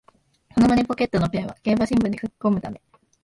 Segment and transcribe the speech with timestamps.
[0.55, 2.81] この胸ポケットのペンは競馬新聞に書きこむため